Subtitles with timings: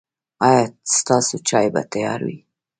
[0.47, 0.63] ایا
[0.97, 2.37] ستاسو چای به تیار وي؟